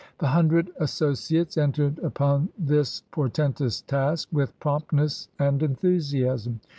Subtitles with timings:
[0.17, 6.59] The Hundred Associates entered upon this portentous task with promptness and enthusiasm.